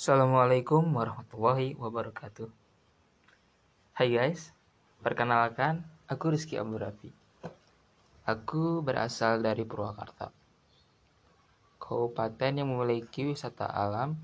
[0.00, 2.48] Assalamualaikum warahmatullahi wabarakatuh.
[3.92, 4.48] Hai guys,
[5.04, 7.12] perkenalkan aku Rizky Abu Rafi.
[8.24, 10.32] Aku berasal dari Purwakarta,
[11.76, 14.16] kabupaten yang memiliki wisata alam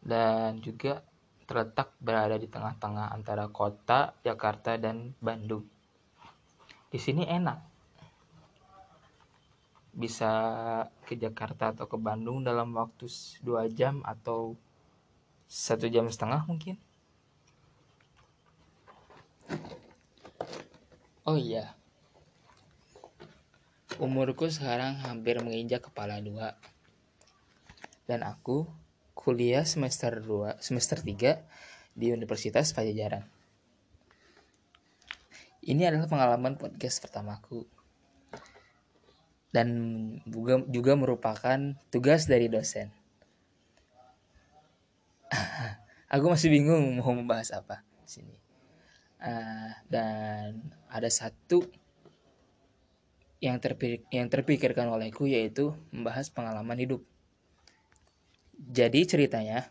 [0.00, 1.04] dan juga
[1.44, 5.68] terletak berada di tengah-tengah antara kota Jakarta dan Bandung.
[6.88, 7.71] Di sini enak,
[9.92, 10.32] bisa
[11.04, 13.06] ke Jakarta atau ke Bandung dalam waktu
[13.44, 14.56] dua jam atau
[15.46, 16.80] satu jam setengah mungkin.
[21.22, 21.76] Oh iya,
[24.02, 26.58] umurku sekarang hampir menginjak kepala dua
[28.10, 28.66] dan aku
[29.14, 31.38] kuliah semester 2, semester 3
[31.94, 33.22] di Universitas Pajajaran.
[35.62, 37.62] Ini adalah pengalaman podcast pertamaku
[39.52, 39.68] dan
[40.24, 42.88] juga, juga merupakan tugas dari dosen.
[46.12, 48.36] aku masih bingung mau membahas apa sini.
[49.22, 50.58] Uh, dan
[50.90, 51.62] ada satu
[53.38, 57.02] yang terpikir, yang terpikirkan olehku yaitu membahas pengalaman hidup.
[58.56, 59.70] Jadi ceritanya,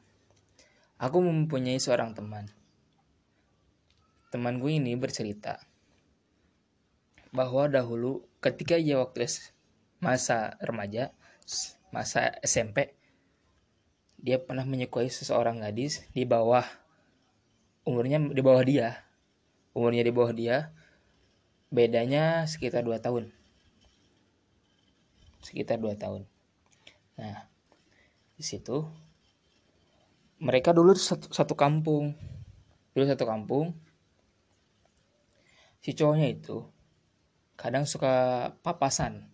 [1.00, 2.52] aku mempunyai seorang teman.
[4.32, 5.60] Temanku ini bercerita
[7.32, 9.28] bahwa dahulu ketika ia waktu
[10.02, 11.14] masa remaja,
[11.94, 12.98] masa SMP,
[14.18, 16.66] dia pernah menyukai seseorang gadis di bawah
[17.86, 19.06] umurnya di bawah dia.
[19.72, 20.76] Umurnya di bawah dia,
[21.72, 23.32] bedanya sekitar 2 tahun.
[25.40, 26.28] Sekitar 2 tahun.
[27.16, 27.48] Nah,
[28.36, 28.84] di situ
[30.42, 32.18] mereka dulu satu, satu kampung
[32.92, 33.78] dulu satu kampung
[35.80, 36.66] si cowoknya itu
[37.56, 39.31] kadang suka papasan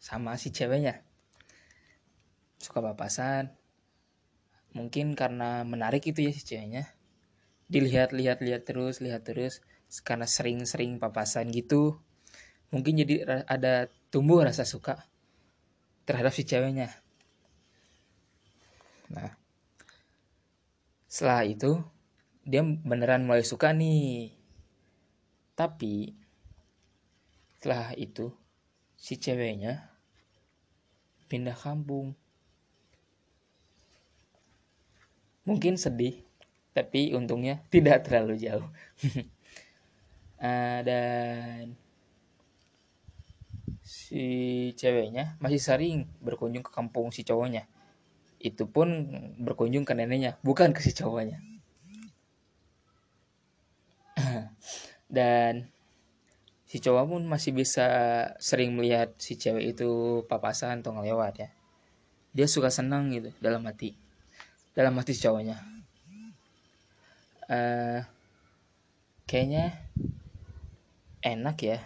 [0.00, 1.04] sama si ceweknya.
[2.56, 3.52] Suka papasan.
[4.72, 6.88] Mungkin karena menarik itu ya si ceweknya.
[7.68, 9.60] Dilihat-lihat lihat terus lihat terus.
[10.02, 12.00] Karena sering-sering papasan gitu
[12.70, 15.10] mungkin jadi ada tumbuh rasa suka
[16.06, 16.90] terhadap si ceweknya.
[19.10, 19.34] Nah,
[21.10, 21.82] setelah itu
[22.46, 24.34] dia beneran mulai suka nih.
[25.58, 26.14] Tapi
[27.58, 28.32] setelah itu
[28.96, 29.89] si ceweknya
[31.30, 32.18] pindah kampung.
[35.46, 36.18] Mungkin sedih,
[36.74, 38.66] tapi untungnya tidak terlalu jauh.
[40.42, 41.78] uh, dan
[43.90, 47.66] si ceweknya masih sering berkunjung ke kampung si cowoknya
[48.38, 48.86] itu pun
[49.42, 51.42] berkunjung ke neneknya bukan ke si cowoknya
[55.16, 55.66] dan
[56.70, 57.86] si cowok pun masih bisa
[58.38, 61.50] sering melihat si cewek itu papasan atau ngelewat ya.
[62.30, 63.98] Dia suka senang gitu dalam hati.
[64.78, 65.58] Dalam hati si cowoknya.
[67.50, 68.06] Uh,
[69.26, 69.74] kayaknya
[71.26, 71.78] enak ya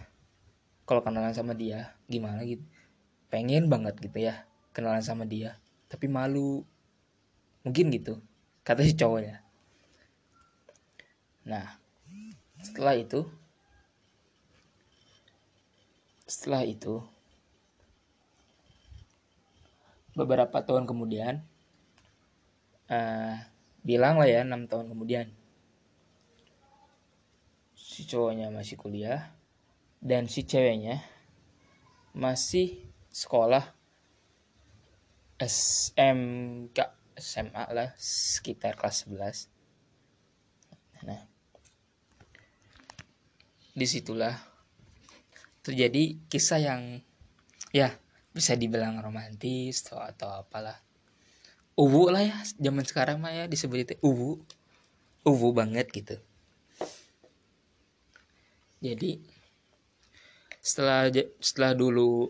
[0.85, 1.97] kalau kenalan sama dia.
[2.05, 2.61] Gimana gitu?
[3.33, 4.45] Pengen banget gitu ya
[4.77, 5.57] kenalan sama dia
[5.89, 6.61] tapi malu.
[7.65, 8.21] Mungkin gitu
[8.65, 9.45] kata si cowoknya
[11.45, 11.77] nah
[12.65, 13.29] setelah itu
[16.35, 16.99] setelah itu
[20.19, 21.39] beberapa tahun kemudian
[22.91, 23.39] uh,
[23.87, 25.31] bilang lah ya enam tahun kemudian.
[27.79, 29.31] Si cowoknya masih kuliah
[30.03, 31.07] dan si ceweknya
[32.11, 32.83] masih
[33.15, 33.63] sekolah
[35.39, 36.79] SMK
[37.15, 39.51] SMA lah sekitar kelas 11
[41.05, 41.21] nah
[43.75, 44.54] di situlah
[45.65, 46.83] terjadi kisah yang
[47.73, 47.97] ya
[48.37, 50.77] bisa dibilang romantis atau atau apalah.
[51.75, 54.39] Uwu lah ya zaman sekarang mah ya disebut itu uwu.
[55.25, 56.21] Uwu banget gitu.
[58.85, 59.25] Jadi
[60.61, 61.09] setelah
[61.41, 62.29] setelah dulu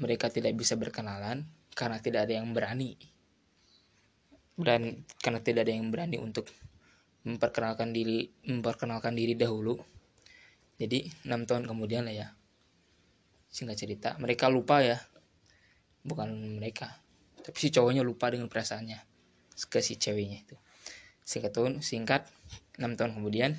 [0.00, 1.44] mereka tidak bisa berkenalan
[1.76, 2.96] karena tidak ada yang berani.
[4.56, 6.48] Dan karena tidak ada yang berani untuk
[7.28, 9.78] memperkenalkan diri memperkenalkan diri dahulu
[10.80, 12.28] jadi enam tahun kemudian lah ya.
[13.52, 15.00] Singkat cerita mereka lupa ya.
[16.02, 17.02] Bukan mereka
[17.42, 19.02] tapi si cowoknya lupa dengan perasaannya
[19.68, 20.56] ke si ceweknya itu.
[21.26, 22.26] Singkat tahun singkat
[22.78, 23.58] enam tahun kemudian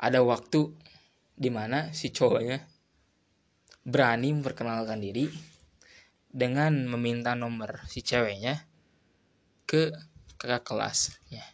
[0.00, 0.72] ada waktu
[1.36, 2.64] di mana si cowoknya
[3.84, 5.28] berani memperkenalkan diri
[6.30, 8.68] dengan meminta nomor si ceweknya
[9.64, 9.92] ke
[10.36, 11.44] kakak kelas ya.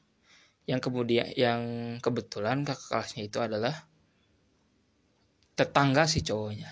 [0.67, 1.63] Yang kemudian yang
[2.03, 3.87] kebetulan kakak kelasnya itu adalah
[5.57, 6.69] tetangga si cowoknya.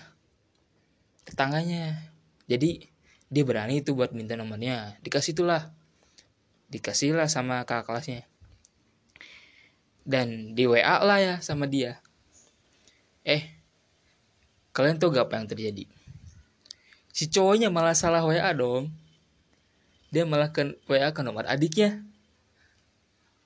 [1.25, 2.13] Tetangganya.
[2.45, 2.85] Jadi
[3.25, 5.73] dia berani itu buat minta nomornya dikasih itulah
[6.69, 8.21] dikasih lah sama kakak kelasnya.
[10.05, 11.97] Dan di WA lah ya sama dia.
[13.25, 13.49] Eh
[14.69, 15.85] kalian tuh gak apa yang terjadi?
[17.09, 18.93] Si cowoknya malah salah WA dong.
[20.13, 22.05] Dia malah ke WA ke nomor adiknya.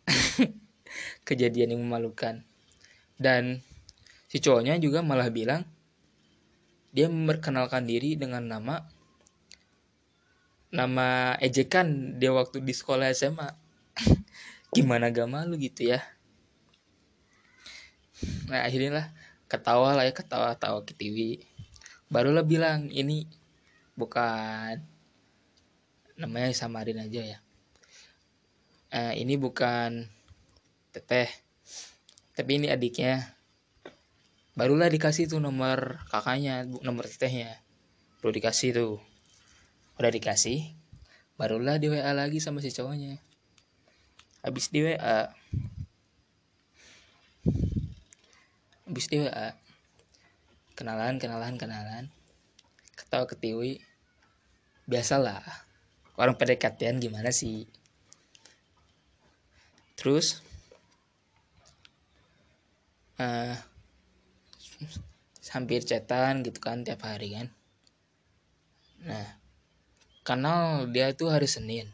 [1.28, 2.44] Kejadian yang memalukan.
[3.16, 3.64] Dan
[4.30, 5.66] si cowoknya juga malah bilang
[6.94, 8.86] dia memperkenalkan diri dengan nama
[10.70, 13.50] nama ejekan dia waktu di sekolah SMA
[14.76, 16.06] gimana gak malu gitu ya.
[18.46, 19.08] Nah akhirnya lah
[19.50, 21.42] ketawa lah ya ketawa-tawa ke TV
[22.06, 23.26] barulah bilang ini
[23.98, 24.78] bukan
[26.22, 27.40] namanya samarin aja ya.
[28.94, 30.06] Eh, ini bukan
[30.94, 31.30] teteh
[32.38, 33.39] tapi ini adiknya
[34.58, 37.62] barulah dikasih tuh nomor kakaknya nomor tetehnya.
[38.22, 38.96] Baru dikasih tuh.
[40.00, 40.80] Udah dikasih
[41.40, 43.16] barulah di WA lagi sama si cowoknya.
[44.44, 45.32] Habis di WA
[48.90, 49.56] habis di WA
[50.76, 52.12] kenalan kenalan kenalan.
[52.96, 53.80] Ketawa ketiwi.
[54.90, 55.44] Biasalah.
[56.20, 57.64] Orang pendekatan gimana sih?
[59.96, 60.44] Terus
[63.20, 63.56] uh,
[65.50, 67.48] hampir cetan gitu kan tiap hari kan.
[69.06, 69.28] Nah
[70.22, 71.90] kenal dia itu hari Senin.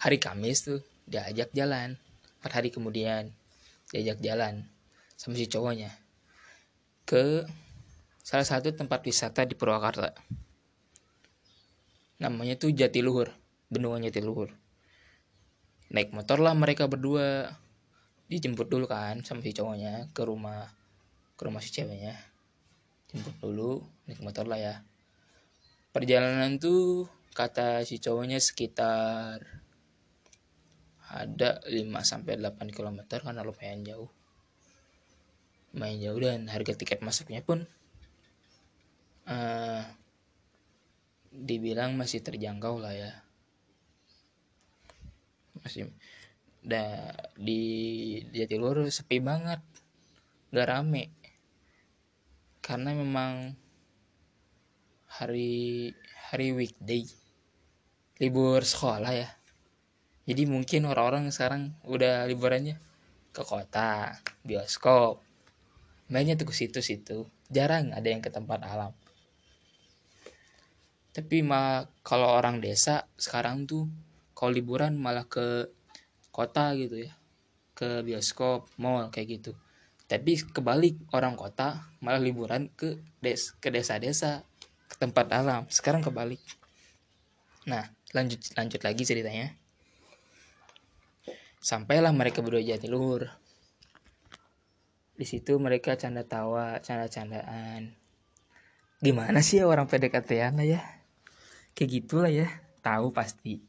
[0.00, 2.00] Hari Kamis tuh diajak jalan
[2.38, 3.34] empat hari kemudian
[3.90, 4.62] diajak jalan
[5.18, 5.90] sama si cowoknya
[7.02, 7.48] ke
[8.22, 10.14] salah satu tempat wisata di Purwakarta.
[12.20, 13.32] Namanya tuh Jatiluhur
[13.68, 14.52] benua Jatiluhur.
[15.88, 17.52] Naik motor lah mereka berdua.
[18.28, 20.68] Dijemput dulu kan sama si cowoknya ke rumah
[21.40, 22.27] ke rumah si ceweknya
[23.08, 24.74] jemput dulu naik motor lah ya
[25.92, 29.58] perjalanan tuh kata si cowoknya sekitar
[31.08, 34.12] ada 5 sampai 8 km karena lumayan jauh.
[35.72, 37.64] Lumayan jauh dan harga tiket masuknya pun
[39.24, 39.82] uh,
[41.32, 43.12] dibilang masih terjangkau lah ya.
[45.64, 45.88] Masih
[46.60, 47.08] da,
[47.40, 47.60] di
[48.36, 49.64] Jatiluhur sepi banget.
[50.52, 51.17] Gak rame.
[52.68, 53.56] Karena memang
[55.08, 55.88] hari
[56.28, 57.08] hari weekday
[58.20, 59.32] libur sekolah ya.
[60.28, 62.76] Jadi mungkin orang-orang sekarang udah liburannya
[63.32, 65.24] ke kota bioskop.
[66.12, 67.24] Mainnya tuh ke situ-situ.
[67.48, 68.92] Jarang ada yang ke tempat alam.
[71.16, 73.88] Tapi mah kalau orang desa sekarang tuh
[74.36, 75.72] kalau liburan malah ke
[76.28, 77.16] kota gitu ya.
[77.72, 79.56] Ke bioskop mall kayak gitu
[80.08, 84.40] tapi kebalik orang kota malah liburan ke des ke desa-desa
[84.88, 85.68] ke tempat alam.
[85.68, 86.40] Sekarang kebalik.
[87.68, 89.52] Nah lanjut lanjut lagi ceritanya.
[91.60, 93.28] Sampailah mereka berdua luhur.
[95.12, 97.92] Di situ mereka canda tawa canda candaan
[98.98, 100.48] gimana sih orang PDKT ya?
[101.76, 102.48] Kayak gitulah ya.
[102.80, 103.60] Tahu pasti.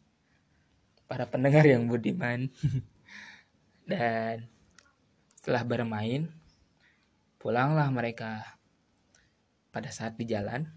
[1.03, 2.47] Para pendengar yang budiman.
[3.89, 4.58] Dan
[5.49, 6.29] setelah bermain
[7.41, 8.53] pulanglah mereka
[9.73, 10.69] pada saat di jalan.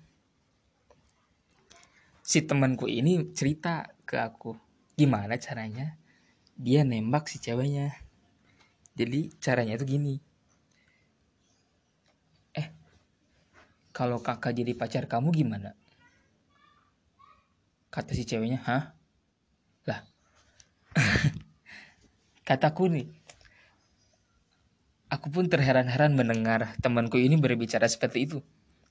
[2.24, 4.56] Si temanku ini cerita ke aku
[4.96, 6.00] gimana caranya
[6.56, 7.92] dia nembak si ceweknya.
[8.96, 10.16] Jadi caranya tuh gini.
[12.56, 12.72] Eh
[13.92, 15.76] kalau kakak jadi pacar kamu gimana?
[17.92, 18.96] Kata si ceweknya hah?
[19.84, 20.00] Lah
[22.48, 23.21] kataku nih
[25.12, 28.38] aku pun terheran-heran mendengar temanku ini berbicara seperti itu.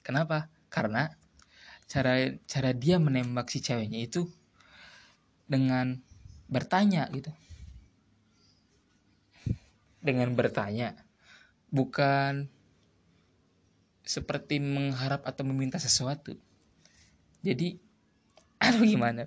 [0.06, 0.54] Kenapa?
[0.70, 1.10] Karena
[1.90, 4.30] cara cara dia menembak si ceweknya itu
[5.50, 5.98] dengan
[6.46, 7.34] bertanya gitu.
[9.98, 10.94] Dengan bertanya
[11.74, 12.46] bukan
[14.06, 16.38] seperti mengharap atau meminta sesuatu.
[17.42, 17.82] Jadi
[18.62, 19.26] aduh gimana?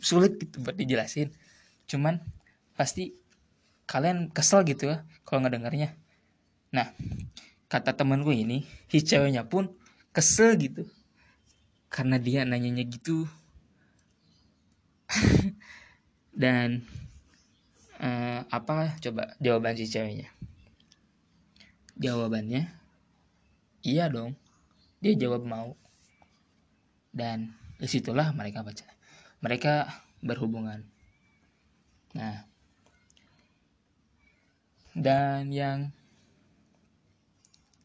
[0.00, 1.28] Sulit gitu buat dijelasin.
[1.84, 2.24] Cuman
[2.72, 3.12] pasti
[3.84, 6.00] kalian kesel gitu ya kalau ngedengarnya
[6.70, 6.94] nah
[7.70, 9.70] kata temanku ini si ceweknya pun
[10.10, 10.86] kesel gitu.
[11.90, 13.26] Karena dia nanyanya gitu.
[16.42, 16.86] Dan
[17.98, 20.30] uh, apa coba jawaban si ceweknya?
[21.98, 22.70] Jawabannya
[23.86, 24.34] iya dong.
[25.02, 25.74] Dia jawab mau.
[27.10, 28.86] Dan di situlah mereka baca
[29.40, 29.88] mereka
[30.20, 30.84] berhubungan.
[32.12, 32.44] Nah
[34.90, 35.94] dan yang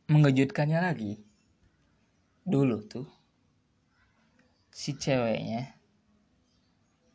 [0.05, 1.17] mengejutkannya lagi.
[2.45, 3.09] Dulu tuh
[4.69, 5.74] si ceweknya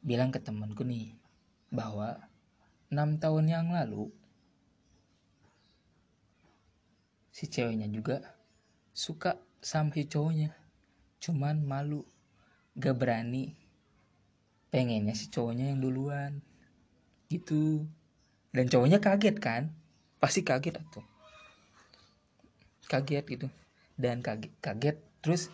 [0.03, 1.15] bilang ke temanku nih
[1.71, 2.19] bahwa
[2.91, 4.11] enam tahun yang lalu
[7.31, 8.27] si ceweknya juga
[8.91, 10.51] suka sama si cowoknya.
[11.23, 12.03] Cuman malu
[12.75, 13.55] gak berani
[14.75, 16.43] pengennya si cowoknya yang duluan.
[17.31, 17.87] Gitu.
[18.51, 19.71] Dan cowoknya kaget kan?
[20.19, 21.10] Pasti kaget tuh
[22.91, 23.47] kaget gitu.
[23.95, 25.47] Dan kaget kaget terus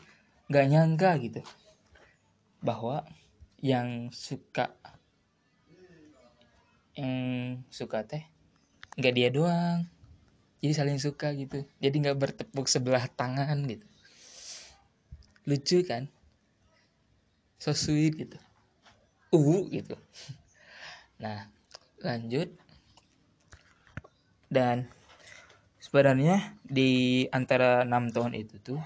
[0.49, 1.45] gak nyangka gitu
[2.65, 3.05] bahwa
[3.61, 4.73] yang suka
[6.97, 7.13] yang
[7.69, 8.25] suka teh
[8.97, 9.85] nggak dia doang.
[10.65, 11.63] Jadi saling suka gitu.
[11.79, 13.87] Jadi nggak bertepuk sebelah tangan gitu.
[15.45, 16.09] Lucu kan?
[17.61, 18.39] So sweet gitu.
[19.31, 19.97] Uh gitu.
[21.23, 21.49] Nah
[22.05, 22.53] lanjut.
[24.53, 24.85] Dan
[25.97, 28.77] sebenarnya di antara enam tahun itu tuh.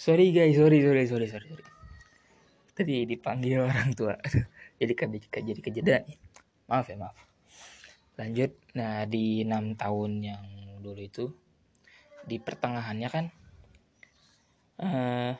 [0.00, 1.64] Sorry guys sorry sorry sorry sorry, sorry.
[2.72, 4.16] tadi dipanggil orang tua.
[4.80, 6.08] Jadi kan jadi kejeda
[6.64, 7.12] maaf ya maaf.
[8.16, 8.56] Lanjut.
[8.72, 10.44] Nah di enam tahun yang
[10.80, 11.28] dulu itu
[12.24, 13.24] di pertengahannya kan
[14.80, 15.36] uh,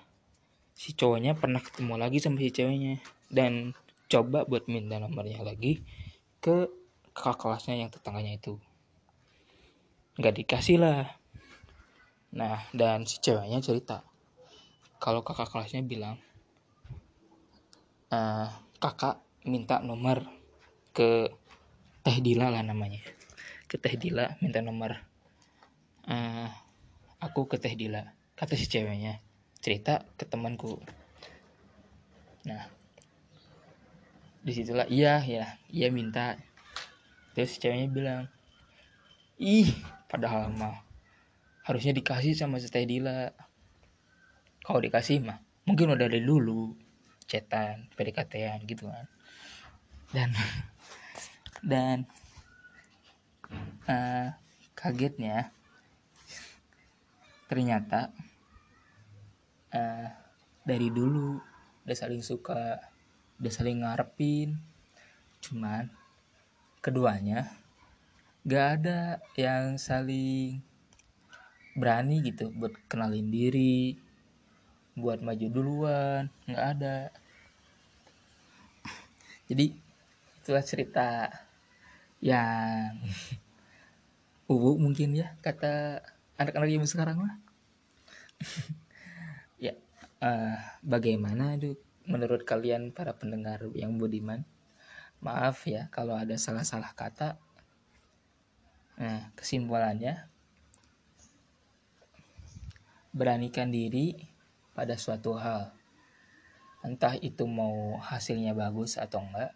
[0.76, 3.00] si cowoknya pernah ketemu lagi sama si ceweknya.
[3.32, 3.72] Dan
[4.12, 5.80] coba buat minta nomornya lagi
[6.44, 6.68] ke
[7.16, 8.60] kakak kelasnya yang tetangganya itu
[10.20, 11.08] nggak dikasih lah.
[12.32, 14.04] Nah dan si ceweknya cerita.
[15.00, 16.20] Kalau kakak kelasnya bilang
[18.12, 20.22] uh, kakak minta nomor
[20.92, 21.32] ke
[22.02, 23.00] Teh Dila lah namanya.
[23.66, 25.00] Ke Teh Dila minta nomor.
[26.02, 26.50] Uh,
[27.22, 28.04] aku ke Teh Dila
[28.36, 29.20] kata si ceweknya.
[29.62, 30.76] Cerita ke temanku.
[32.44, 32.68] Nah
[34.42, 36.36] di situlah iya ya iya minta.
[37.32, 38.22] Terus ceweknya bilang
[39.40, 39.72] ih
[40.12, 40.84] padahal mah
[41.64, 43.32] harusnya dikasih sama si Teh Dila.
[44.60, 46.76] Kalau dikasih mah mungkin udah dari dulu
[47.24, 49.08] cetan PDKT-an gitu kan.
[50.12, 50.30] Dan
[51.72, 51.96] dan
[53.88, 54.36] uh,
[54.76, 55.48] kagetnya
[57.48, 58.12] ternyata
[59.72, 60.08] uh,
[60.60, 61.40] dari dulu
[61.88, 62.84] udah saling suka
[63.40, 64.60] udah saling ngarepin.
[65.40, 65.88] Cuman
[66.84, 67.61] keduanya
[68.42, 70.58] gak ada yang saling
[71.72, 73.96] berani gitu buat kenalin diri
[74.92, 76.98] buat maju duluan nggak ada.
[79.48, 79.72] Jadi
[80.42, 81.28] itulah cerita
[82.20, 83.00] yang
[84.52, 86.04] ubu mungkin ya kata
[86.36, 87.34] anak-anak yang sekarang lah.
[89.62, 89.78] Ya
[90.18, 91.78] uh, bagaimana tuh
[92.10, 94.42] menurut kalian para pendengar yang budiman?
[95.22, 97.38] Maaf ya kalau ada salah-salah kata
[99.02, 100.30] nah kesimpulannya
[103.10, 104.14] beranikan diri
[104.78, 105.74] pada suatu hal.
[106.86, 109.52] Entah itu mau hasilnya bagus atau enggak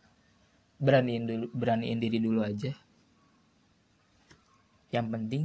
[0.76, 2.74] beraniin dulu beraniin diri dulu aja.
[4.90, 5.42] Yang penting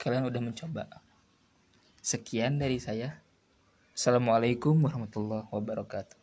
[0.00, 0.84] kalian udah mencoba.
[2.02, 3.22] Sekian dari saya.
[3.92, 6.21] Assalamualaikum warahmatullahi wabarakatuh